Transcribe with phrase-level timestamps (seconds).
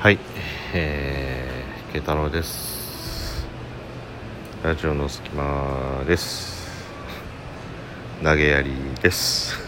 [0.00, 0.18] はい、
[0.74, 3.44] えー、慶太郎です。
[4.62, 6.68] ラジオの隙間です。
[8.22, 8.70] 投げやり
[9.02, 9.58] です。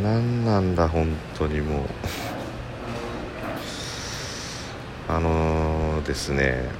[0.00, 1.84] なんなんだ、本当にもう。
[5.08, 6.70] あのー、ですね。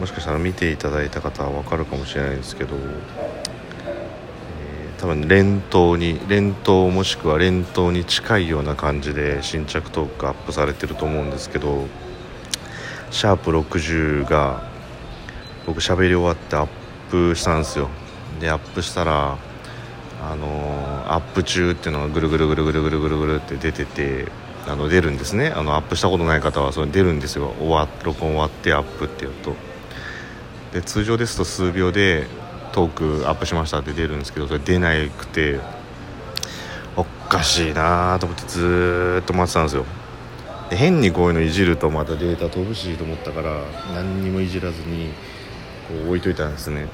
[0.00, 2.74] もしかしたら見ていただいた方はわかるかもしれないんですけど。
[5.02, 11.88] 多分連投に連投もしくは連投に近いような感じで新着トークがアップされてると思うんですけど
[13.10, 14.62] シャープ60が
[15.66, 16.68] 僕喋り終わってアッ
[17.10, 17.88] プしたんですよ。
[18.40, 19.38] でアップしたら
[20.22, 24.30] あのーアップ中っていうのがぐるぐるぐるぐるぐるぐるぐるって出てて
[24.68, 25.48] あの出るんですね。
[25.48, 27.54] あのアップしたことない方はそれ出るんですよ。
[27.58, 29.56] 終わ録音終わってアップっていうと。
[30.72, 32.28] で通常ですと数秒で
[32.72, 35.60] トークアップしましたって出るんですけどそれ出なくて
[36.96, 39.84] おかしいなと思ってずっと待ってたんですよ。
[40.70, 43.60] で変にこういうのいじるとまたデータ飛ぶしと思ったから
[43.94, 45.10] 何にもいじらずに
[45.88, 46.88] こう置いといたんですね。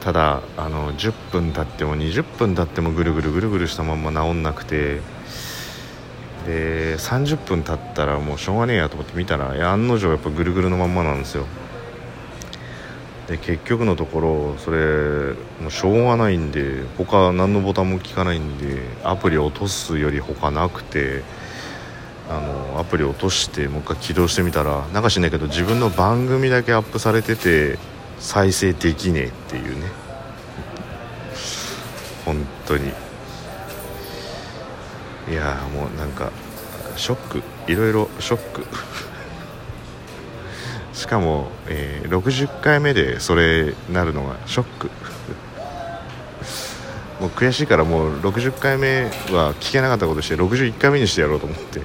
[0.00, 5.00] ただあの10分経っても20分経ってもぐるぐるぐるぐるしたまんま治んなくて
[6.46, 11.46] で30分経ったらもうしょうがねえやと思って見たら案の定やっぱぐるぐるのまんまなんですよ。
[13.28, 21.22] で結局のところそれもうしょうがないんで他何のボタンも効かないんでアプリ落とすより他なくて
[22.28, 27.78] あのアプリ落としてもう一回起動してみたらなんか知んないけど自分の番組だけアップされてて
[28.18, 30.04] 再生できねえっていうね。
[32.24, 32.36] 本
[32.66, 32.88] 当に。
[35.28, 36.30] いやーもうなんか
[36.96, 37.42] ショック。
[37.70, 38.66] いろいろショック。
[40.94, 44.90] しかも、えー60回目でそれなるのがショック。
[47.20, 51.80] もう悔しいからもう60回目は聞けなかったことして61回目にしてやろうと思って。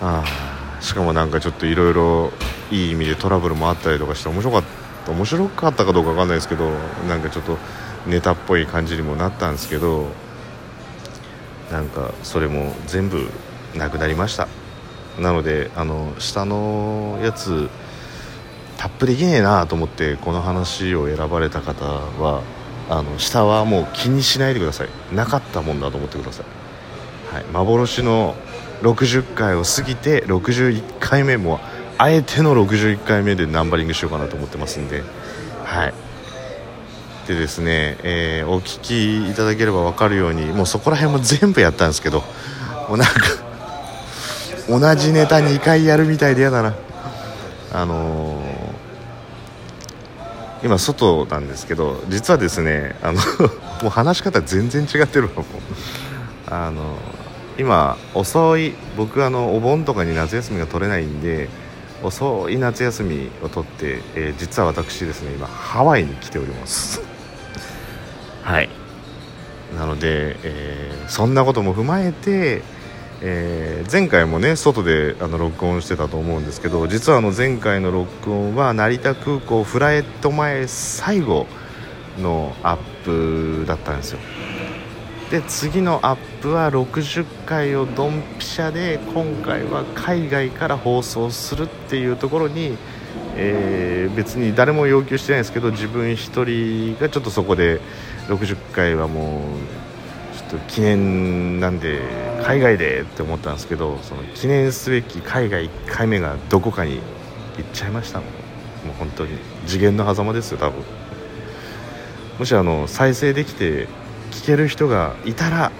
[0.00, 2.32] ああしかもなんかちょっといろいろ
[2.72, 4.62] いい意味でトラブルもあったりとかして面白かっ
[5.06, 6.70] た面白かったかどうかわかんないですけど
[7.08, 7.56] なんかちょっと
[8.06, 10.08] ネタっぽい感じにもなったんですけど
[11.70, 13.28] なんかそれも全部
[13.76, 14.48] なくなりました。
[15.18, 17.68] なのであの下のやつ
[18.78, 22.42] タップできねえなと思ってこの話を選ばれた方は
[22.88, 24.88] あの下はもう気にしないでください。
[25.14, 28.34] なかったもんだと思ってください、はい、幻の
[28.82, 31.60] 60回を過ぎて61回目も
[31.98, 35.02] あえての61回目でナンバリングしようかなと思ってますんで。
[35.64, 35.94] はい。
[37.28, 42.24] でですね、えーお聞きいただければ分かるようにもうそこら辺も全部やったんですけど
[42.88, 43.12] もうなんか
[44.80, 46.74] 同じネタ2回やるみたいで嫌だな。
[47.72, 48.42] あのー
[50.64, 53.14] 今外なんですけど実はですねあの
[53.82, 55.44] もう話し方全然違ってるわもう。
[56.48, 56.96] あの
[57.58, 61.48] 今遅い僕あのお盆とかに夏休みが取れないんで
[62.02, 67.00] 遅い夏休みを取って、えー実は私ですね今ハワイに来ております。
[68.42, 68.68] はい。
[69.76, 72.62] なので、えーそんなことも踏まえて、
[73.24, 81.46] えー前回もね外であの録音してたと思うんですけど実はあの前回の録音は成田空港フライト前最後
[82.18, 84.18] のアップだったんですよ。
[85.30, 92.76] で次のアップは60回をドンピシャで今回は海外から放送するっていうところに、
[93.36, 97.80] えー別に誰も要求してないですけど自分一人がちょっとそこで
[98.28, 99.91] 60回はもう
[100.52, 102.00] と記念なんで
[102.42, 107.00] 海外でって思ったんですけどその記念すべき海外1回目がどこかに
[107.58, 108.42] 行っちゃいましたもう
[108.86, 109.38] もう本当に。
[109.66, 110.82] 次元の狭間ですよ多分。
[112.38, 113.86] もしあの再生できて
[114.30, 115.70] 聞ける人がいたら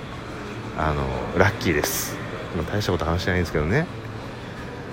[0.79, 2.17] あのラッキーです。
[2.71, 3.87] 大したこと話してないんですけどね。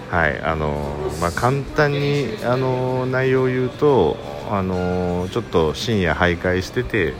[0.09, 4.17] はいあのまあ、簡単にあの内容を言うと
[4.49, 7.13] あのちょっと深夜徘徊してて、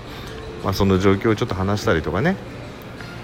[0.63, 2.35] まあ、その状況をちょっと話したりとかね、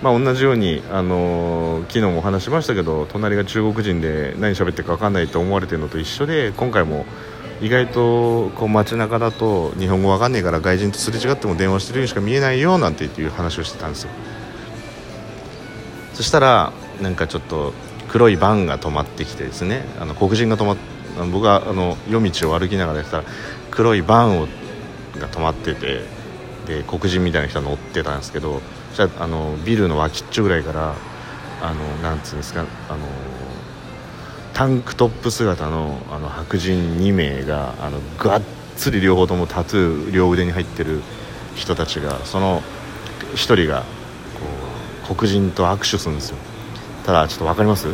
[0.02, 7.06] まあ、同じようにあの昨日もお話しましたけど隣が中国人で何喋ってるか分かんないと思われてるのと一緒で今回も
[7.62, 14.10] 意外とこう街中だと日本語分かんないから外人とすれ違っても電話してるようにしか見えないよなんていう話をしてたんですよ。
[16.14, 17.74] そしたらなんかちょっと
[18.10, 20.78] 黒いバンが止まってきてですねあの黒人が止まっ
[21.32, 23.24] 僕はあの夜道を歩きながらやったら
[23.72, 24.48] 黒いバンを
[25.18, 26.02] が止まってて
[26.68, 28.62] で黒人みたいな人が乗ってたんですけど
[28.96, 30.96] そしたらあのビルの脇っちょぐらいから
[31.62, 32.64] あのなんつうんですかあ
[32.94, 33.00] の
[34.54, 38.42] タンクトップ姿のあの白人2名があのがっ
[38.78, 41.02] つり両方ともタトゥー両腕に入ってる
[41.56, 42.62] 人たちがその
[43.34, 43.82] 1人が
[45.06, 46.38] こう黒人と握手するんですよ。
[47.06, 47.88] ただちょっと分かります？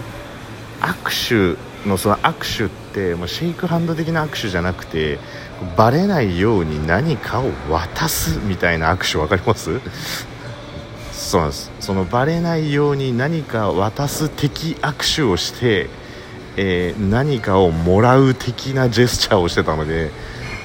[0.82, 5.18] 握手のその握手ってもうシェイクハンド的な握手じゃなくて
[5.76, 9.82] バレないように何かを渡すみたいな握手分かります？
[11.32, 15.88] そうなんですそのバレないように何か渡す的握手をして、
[16.58, 20.12] えー、何かをもらう的なジェスチャーをしてたので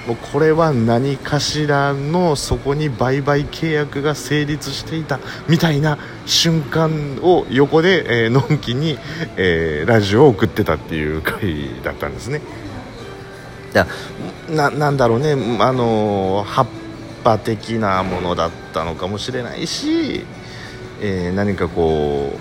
[0.08, 8.98] もうこれは何かしらのそこに売買契約が成立していたみたいな瞬間を横で、えー、のんきに、
[9.36, 12.40] えー、ラジオを送ってたっていう回だったんですね。
[13.72, 13.86] いや
[14.48, 16.66] ななんだろうね、あの葉っ
[17.22, 20.24] ぱ的なものだったのかもしれないし、
[21.00, 22.38] えー、何かこう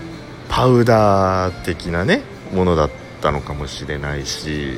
[0.49, 2.21] パウダー的なね
[2.53, 2.89] ものだっ
[3.21, 4.77] たのかもしれないし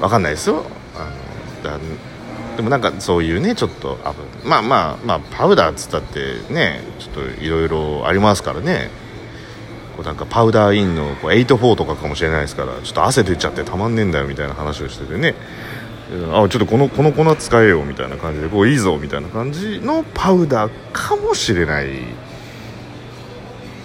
[0.00, 0.64] 分かんないですよ。
[0.96, 3.98] あのでもなんかそういうねちょっと
[4.44, 8.90] まあまあまあパウダーっつったってねちょっといろいろありますからね。
[9.96, 15.34] こうなんかパウダーインのこう84とかかもしれないですからちょっと汗出ちゃってたまんねえんだよみたいな話をしててね。
[16.32, 21.88] あちょっとこのこの粉使えよみたいな感じでこういいぞみたいな感じのパウダーかもしれない。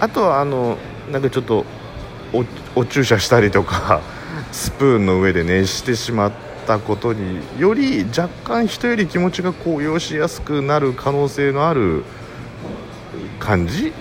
[0.03, 0.77] あとはあの
[1.09, 1.65] なんかちょっと
[2.75, 4.01] お注射したりとか
[4.51, 6.31] スプーンの上で熱してしまっ
[6.67, 12.03] たことにより若干人より気持ちが高揚しやすくなる可能性のある
[13.39, 13.93] 感じ？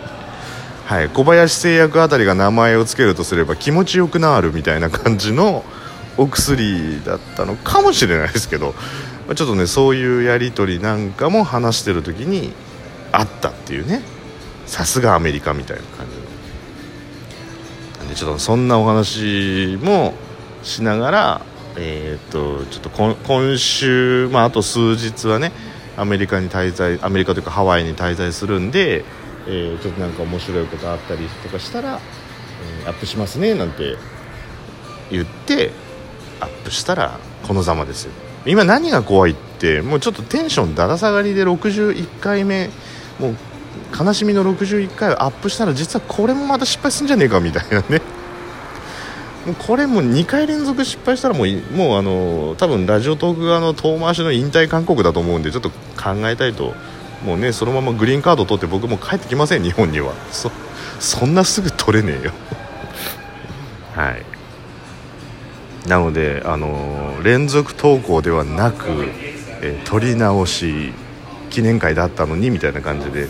[0.84, 5.64] はい、小林製薬あたりが名前を付けるとすれば気持ちよくなるみたいな感じの
[6.18, 8.74] お薬だったのかもしれないですけど
[9.34, 12.52] ちょっとねそういうやり取りなんかも話してる時に
[13.12, 14.15] あったっていうね。
[14.66, 16.16] さすがアメリカみたいな感じ
[17.98, 20.14] なんでちょっとそんなお話も
[20.62, 21.40] しながら
[21.76, 25.52] えー、っとちょっと今週、まあ、あと数日はね
[25.96, 29.04] アメリカに滞在アメリカというかハワイに滞在するんで、
[29.46, 32.00] えー、ちょっとなんか面白いことあったりとかしたら、
[32.82, 33.96] えー、アップしますねなんて
[35.10, 35.70] 言って
[36.40, 38.12] アップしたらこのざまですよ。
[38.44, 42.70] 今何が怖いってもうちょっとテンションだだ下がりで61回目
[43.18, 43.36] もう
[43.98, 48.02] 悲しみの61回をアップしたら実はこれもまた失敗するんじゃねえかみたいなね。
[49.46, 56.74] もうこれも2回連続失敗したらもうもうあの多分ラジオトーク側の遠回しの引退勧告だと思うんでちょっと考えたいと
[57.24, 60.12] もうねそのままグリーンカード取って僕も帰ってきません日本には。
[60.32, 60.50] そ
[60.98, 62.32] そんなすぐ取れねえよ。
[63.94, 64.22] はい。
[65.88, 68.86] なのであの連続投稿ではなく、
[69.62, 70.92] えー、取り直し
[71.50, 73.28] 記念会だったのにみたいな感じで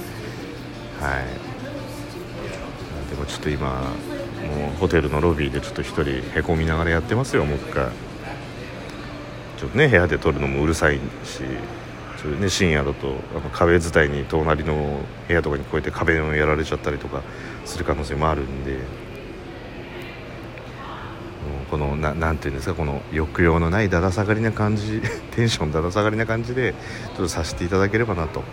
[1.00, 3.10] はい。
[3.10, 5.84] でもちょっと今もうホテルのロビーでちょっと1
[6.30, 7.88] 人へこみながらやってますよもう一回。
[9.56, 11.40] ちょっとね部屋で撮るのもうるさいし
[12.20, 17.22] ちょね、深夜だとあの壁伝いに隣の部屋とかにこうやって壁をやられちゃったりとか
[17.64, 19.06] する可能性もあるんで。
[21.70, 25.02] このななんていうんですかこの抑揚のないだだ下がりな感じ
[25.34, 26.74] テンションだだ下がりな感じで
[27.08, 28.44] ちょっとさせていただければなと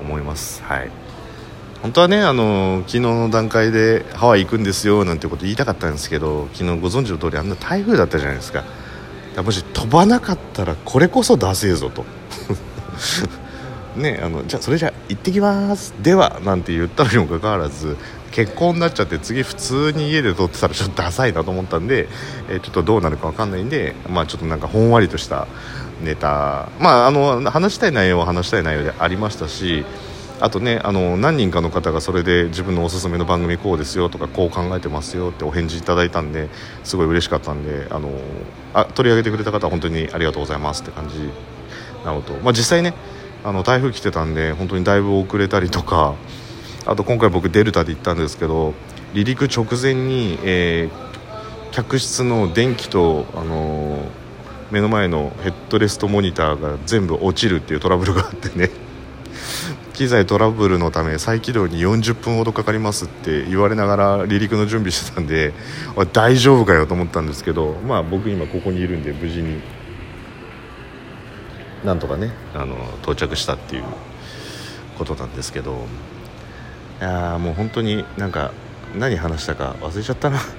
[0.00, 0.62] 思います。
[0.62, 0.90] はい。
[1.84, 8.64] 本当はねあの昨日の段階でハワイ行くんですよなんてこと言いたかったんですけど昨日ご存知の通りあんな台風だったじゃないですか。
[9.36, 12.06] もし飛ばなかったらこれこそダセえぞと。
[14.00, 15.92] ねあのじゃあそれじゃ行ってきます。
[16.00, 17.98] ではなんて言ったのにもかかわらず
[18.30, 22.08] 結婚になっちゃって次普通に家で撮ってたらちょっとダサいなと思ったんで、
[22.48, 25.48] え、ちょっとどうなるか分かんないんでまあちょっとなんかほんわりとした
[26.02, 26.70] ネタ。
[26.80, 29.84] まああの話したい内容は話したい内容でありましたし
[30.44, 36.50] あとねあの何人かの方がそれで自分のおすすめの番組こうですよとかこう考えてますよってお返事いただいたんで
[36.84, 38.10] すごい嬉しかったんであの
[38.74, 41.30] あ取り上げてくれた方は本当にありがとうございますって感じ
[42.04, 42.92] なのと、まあ、実際ね
[43.42, 46.14] あの台風来てたんで本当にだいぶ遅れたりとか
[46.84, 48.74] あと今回僕デルタで行ったんですけど
[49.14, 54.00] 離陸直前に、えー、客室の電気と、あの、
[54.72, 58.70] 目の前のヘッドレストモニターが全部落ちるっていうトラブルがあってね。
[59.94, 65.54] 機材トラブルのため再起動に40分ほどかかりますって言われながら離陸の準備してたんで
[66.12, 69.62] 大丈夫かよと思ったんですけどまあ僕今ここにいるんで無事に
[71.84, 73.84] なんとかねあの到着したっていう
[74.98, 75.86] ことなんですけど
[77.00, 78.52] いやもう本当になんか
[78.96, 80.40] 何話したか忘れちゃったな。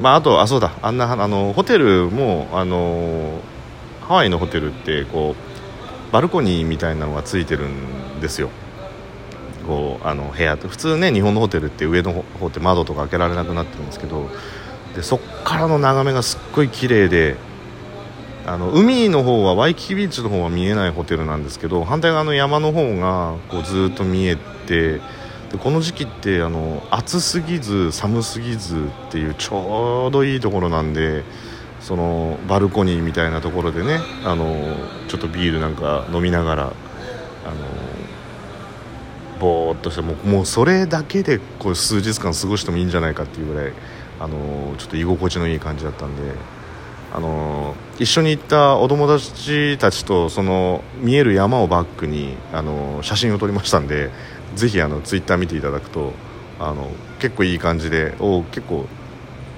[0.00, 3.40] まああとあそうだあんなあのホテルもあの
[4.02, 5.49] ハワイのホテルってこう
[6.12, 8.50] バルコニーみたいなのがついてるんですよ。
[9.66, 14.28] こうあの部屋普通ね日本のホテルって上の方って窓とか開けられなくなってるんですけど
[14.96, 17.36] でそっからの眺めがすっごい綺麗で
[18.46, 25.00] あの海の方はワイキキビーチの方は見えないホテルなんですけど反対側の山の方がこうずっと見えて
[25.52, 31.22] でこの時期ってあの暑すぎず寒すぎずっていうちょうどいいところなんで
[31.80, 34.76] そのバルコニーみたいなところでねあの
[35.08, 36.72] ちょっとビールなんか飲みながらあの
[39.38, 43.72] ぼーっとしてもうもうそれだけでこう数日間過ごしてもいいんじゃないかっていうぐらい
[44.20, 46.34] あのちょっと居心地のいい感じだったんで
[47.12, 54.10] あの一緒に行ったお友達たちとその見える山をバックにあの写真を撮りましたんで
[54.54, 56.12] ぜひあのツイッター見ていただくと
[56.60, 58.86] あの結構いい感じでお結構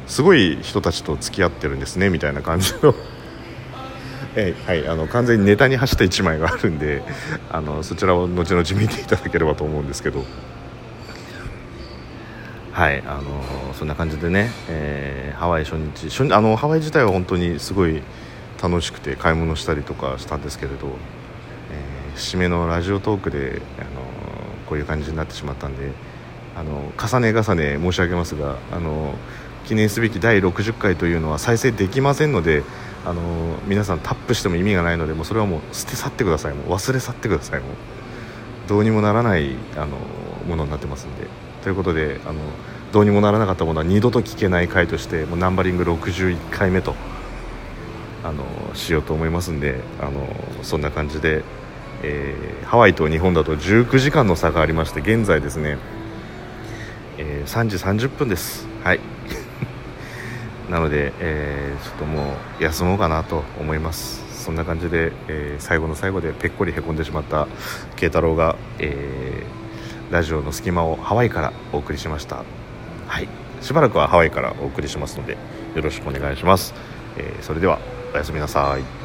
[0.07, 2.95] すごい人たちと付き合ってるんですねみたいな感じの。
[4.35, 7.03] えはい、あの完全にネタに走った1枚があるんで
[7.53, 10.25] あのそちらを後々見ていただければと思うんですけど。
[12.73, 18.03] はいあのそんな感じでね、えー、ハワイ初日初あのハワイ自体は本当にすごい
[18.63, 23.91] 楽しくて買い物したりとかしたんですけれど、えー、締めのラジオトークであの
[24.67, 25.91] こういう感じになってしまったんで
[26.57, 29.15] あの重ね重ね申し上げますがあの
[29.67, 32.63] 記念すべき第60回というのは再生できませんので
[33.05, 33.21] あの
[33.67, 36.55] 皆さんタップしても意味がないのでもうそれはもう捨て去ってください。
[36.55, 37.61] もう忘れ去ってください。
[37.61, 37.71] もう
[38.69, 39.99] どうにもならないあの
[40.47, 41.27] ものになってますんで。
[41.63, 42.41] ということであの
[42.93, 46.95] どうにもならなかったものは二度と聞けない回としてもうナンバリング61回目と
[48.23, 50.29] あのしようと思いますんであの
[50.63, 51.43] そんな感じで、
[52.03, 55.79] えー、ハワイと日本だと19時間の差がありまして現在ですね、
[57.19, 57.77] えー、3時
[58.07, 58.67] 30分です。
[58.85, 59.12] はい。
[60.71, 64.45] なので、えー、ちょっともう休もうかなと思います。
[64.45, 67.47] そんな感じで、えー、最後の最後でぺっこりへこんでしまった
[67.97, 72.45] 慶太郎が、えー、ラジオの隙間をハワイからお送りしました。
[73.07, 73.29] はい。
[73.61, 75.37] しばらくはハワイからお送りしますので
[75.75, 76.75] よろしくお願いします、
[77.17, 77.79] え、それでは
[78.13, 79.02] おやすみなさい。